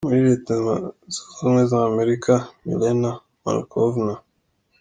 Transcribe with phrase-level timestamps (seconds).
[0.07, 2.33] muri Leta Zunze Ubumwe za Amerika,
[2.65, 3.11] Milena
[3.43, 4.13] Markovna